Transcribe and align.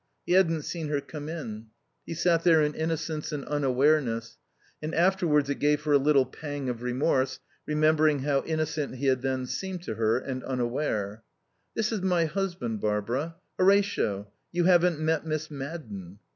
He 0.25 0.31
hadn't 0.31 0.63
seen 0.63 0.87
her 0.87 0.99
come 0.99 1.29
in. 1.29 1.67
He 2.07 2.15
sat 2.15 2.43
there 2.43 2.59
in 2.63 2.73
innocence 2.73 3.31
and 3.31 3.45
unawareness; 3.45 4.39
and 4.81 4.95
afterwards 4.95 5.47
it 5.51 5.59
gave 5.59 5.83
her 5.83 5.91
a 5.91 5.99
little 5.99 6.25
pang 6.25 6.69
of 6.69 6.81
remorse 6.81 7.39
remembering 7.67 8.21
how 8.21 8.41
innocent 8.45 8.95
he 8.95 9.05
had 9.05 9.21
then 9.21 9.45
seemed 9.45 9.83
to 9.83 9.93
her 9.93 10.17
and 10.17 10.43
unaware. 10.43 11.21
"This 11.75 11.91
is 11.91 12.01
my 12.01 12.25
husband, 12.25 12.81
Barbara. 12.81 13.35
Horatio, 13.59 14.27
you 14.51 14.63
haven't 14.63 14.99
met 14.99 15.23
Miss 15.23 15.51
Madden." 15.51 16.17